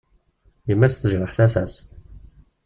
Yemma-s 0.69 0.95
tejreḥ 0.97 1.31
tasa-s. 1.37 1.75